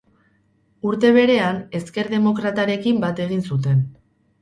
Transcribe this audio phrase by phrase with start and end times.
[0.91, 3.89] Urte berean, ezker demokratarekin bat egin zuten.